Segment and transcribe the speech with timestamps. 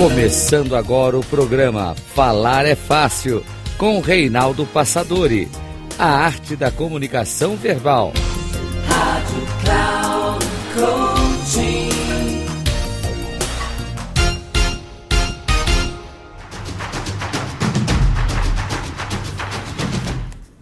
[0.00, 3.44] Começando agora o programa Falar é Fácil,
[3.76, 5.46] com Reinaldo Passadori.
[5.98, 8.14] A arte da comunicação verbal.
[8.88, 11.90] Rádio Cloud Coaching.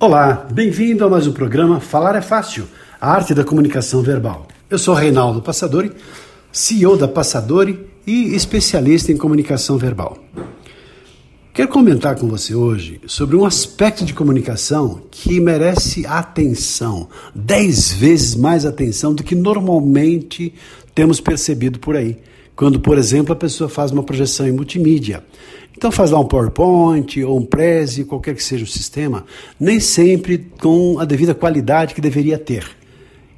[0.00, 2.66] Olá, bem-vindo a mais um programa Falar é Fácil,
[3.00, 4.48] a arte da comunicação verbal.
[4.68, 5.92] Eu sou Reinaldo Passadori,
[6.50, 10.18] CEO da Passadori e especialista em comunicação verbal.
[11.52, 18.34] Quero comentar com você hoje sobre um aspecto de comunicação que merece atenção, dez vezes
[18.34, 20.54] mais atenção do que normalmente
[20.94, 22.16] temos percebido por aí.
[22.56, 25.22] Quando, por exemplo, a pessoa faz uma projeção em multimídia.
[25.76, 29.24] Então faz lá um PowerPoint ou um Prezi, qualquer que seja o sistema,
[29.60, 32.77] nem sempre com a devida qualidade que deveria ter.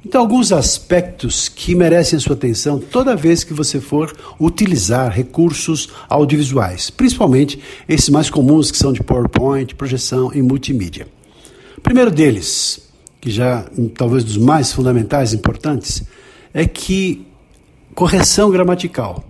[0.03, 6.89] Então, alguns aspectos que merecem sua atenção toda vez que você for utilizar recursos audiovisuais,
[6.89, 11.07] principalmente esses mais comuns que são de PowerPoint, projeção e multimídia.
[11.83, 12.89] Primeiro deles,
[13.19, 16.03] que já talvez dos mais fundamentais importantes,
[16.51, 17.27] é que
[17.93, 19.23] correção gramatical.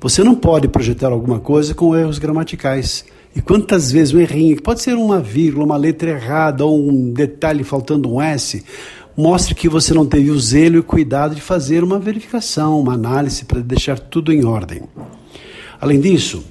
[0.00, 3.04] Você não pode projetar alguma coisa com erros gramaticais.
[3.34, 7.12] E quantas vezes um errinho, que pode ser uma vírgula, uma letra errada ou um
[7.12, 8.64] detalhe faltando um S,
[9.16, 13.44] mostre que você não teve o zelo e cuidado de fazer uma verificação, uma análise
[13.44, 14.82] para deixar tudo em ordem.
[15.80, 16.44] Além disso,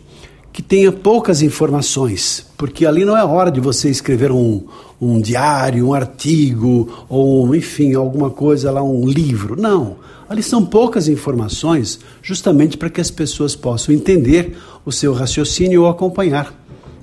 [0.52, 4.64] que tenha poucas informações, porque ali não é hora de você escrever um,
[5.02, 9.60] um diário, um artigo, ou enfim, alguma coisa lá, um livro.
[9.60, 9.98] Não.
[10.28, 15.90] Ali são poucas informações, justamente para que as pessoas possam entender o seu raciocínio ou
[15.90, 16.54] acompanhar.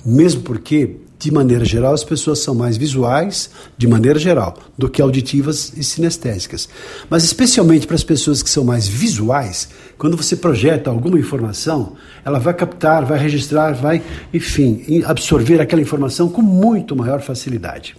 [0.05, 5.01] Mesmo porque de maneira geral, as pessoas são mais visuais, de maneira geral, do que
[5.01, 6.69] auditivas e sinestésicas.
[7.09, 11.93] Mas, especialmente para as pessoas que são mais visuais, quando você projeta alguma informação,
[12.25, 14.03] ela vai captar, vai registrar, vai,
[14.35, 17.95] enfim, absorver aquela informação com muito maior facilidade.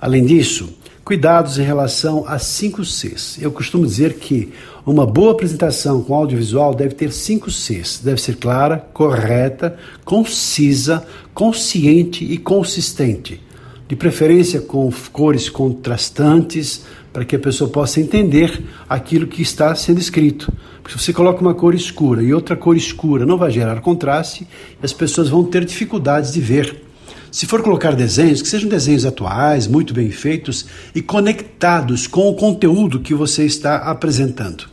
[0.00, 0.77] Além disso,
[1.08, 3.38] cuidados em relação às 5 Cs.
[3.40, 4.52] Eu costumo dizer que
[4.84, 8.02] uma boa apresentação com audiovisual deve ter 5 Cs.
[8.04, 11.02] Deve ser clara, correta, concisa,
[11.32, 13.40] consciente e consistente.
[13.88, 20.00] De preferência com cores contrastantes, para que a pessoa possa entender aquilo que está sendo
[20.00, 20.52] escrito.
[20.82, 24.46] Porque se você coloca uma cor escura e outra cor escura, não vai gerar contraste
[24.78, 26.87] e as pessoas vão ter dificuldades de ver.
[27.30, 32.34] Se for colocar desenhos, que sejam desenhos atuais, muito bem feitos e conectados com o
[32.34, 34.64] conteúdo que você está apresentando.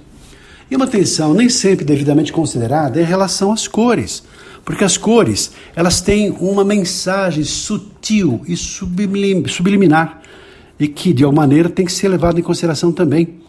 [0.70, 4.24] E uma atenção nem sempre devidamente considerada é em relação às cores,
[4.64, 10.22] porque as cores elas têm uma mensagem sutil e subliminar
[10.80, 13.42] e que de alguma maneira tem que ser levada em consideração também.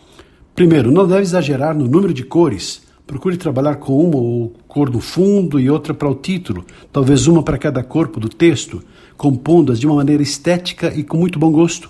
[0.55, 2.86] Primeiro, não deve exagerar no número de cores.
[3.07, 7.41] Procure trabalhar com uma ou cor no fundo e outra para o título, talvez uma
[7.41, 8.83] para cada corpo do texto,
[9.17, 11.89] compondo-as de uma maneira estética e com muito bom gosto.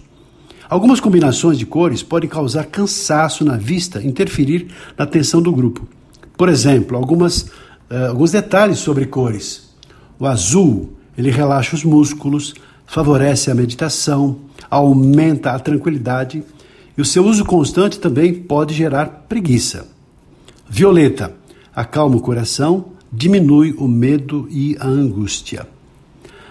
[0.69, 4.69] Algumas combinações de cores podem causar cansaço na vista, interferir
[4.99, 5.89] na atenção do grupo.
[6.37, 7.43] Por exemplo, algumas,
[7.91, 9.75] uh, alguns detalhes sobre cores.
[10.19, 12.53] O azul, ele relaxa os músculos,
[12.85, 14.37] favorece a meditação,
[14.71, 16.45] aumenta a tranquilidade
[16.97, 19.96] e o seu uso constante também pode gerar preguiça.
[20.69, 21.33] Violeta,
[21.75, 25.67] acalma o coração, diminui o medo e a angústia.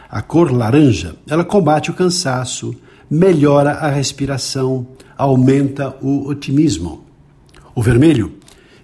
[0.10, 2.74] A cor laranja, ela combate o cansaço,
[3.10, 4.88] melhora a respiração,
[5.18, 7.04] aumenta o otimismo.
[7.76, 8.36] O vermelho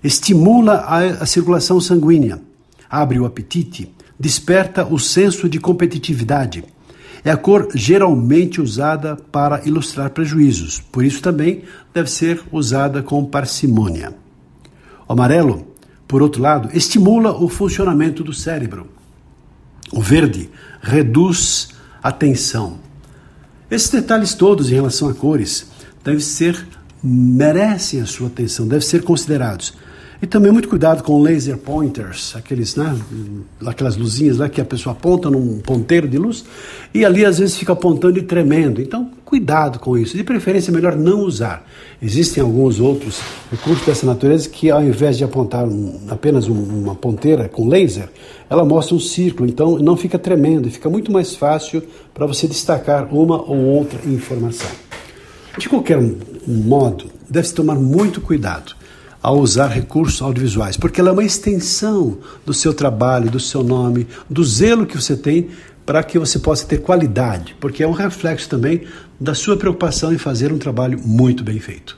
[0.03, 2.41] estimula a, a circulação sanguínea,
[2.89, 3.89] abre o apetite,
[4.19, 6.61] desperta o senso de competitividade.
[7.23, 13.23] É a cor geralmente usada para ilustrar prejuízos, por isso também deve ser usada com
[13.23, 14.13] parcimônia.
[15.11, 15.67] O amarelo,
[16.07, 18.87] por outro lado, estimula o funcionamento do cérebro.
[19.91, 20.49] O verde
[20.81, 21.67] reduz
[22.01, 22.79] a tensão.
[23.69, 25.67] Esses detalhes todos em relação a cores
[26.01, 26.65] devem ser
[27.03, 29.73] merecem a sua atenção, devem ser considerados.
[30.21, 32.95] E também muito cuidado com laser pointers, aqueles, né,
[33.65, 36.45] aquelas luzinhas lá que a pessoa aponta num ponteiro de luz
[36.93, 38.79] e ali às vezes fica apontando e tremendo.
[38.79, 40.15] Então, cuidado com isso.
[40.15, 41.67] De preferência, é melhor não usar.
[41.99, 43.19] Existem alguns outros
[43.49, 48.07] recursos dessa natureza que, ao invés de apontar um, apenas um, uma ponteira com laser,
[48.47, 51.81] ela mostra um círculo, então não fica tremendo e fica muito mais fácil
[52.13, 54.69] para você destacar uma ou outra informação.
[55.57, 55.99] De qualquer
[56.45, 58.79] modo, deve-se tomar muito cuidado
[59.21, 64.07] ao usar recursos audiovisuais, porque ela é uma extensão do seu trabalho, do seu nome,
[64.29, 65.49] do zelo que você tem
[65.85, 68.83] para que você possa ter qualidade, porque é um reflexo também
[69.19, 71.97] da sua preocupação em fazer um trabalho muito bem feito.